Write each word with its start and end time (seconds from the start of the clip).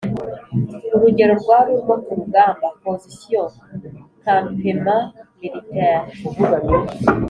Urugerero 0.95 1.35
rwari 1.41 1.69
urwo 1.75 1.93
ku 2.03 2.11
rugamba 2.19 2.65
(position/campement 2.83 5.03
militaire), 5.39 6.05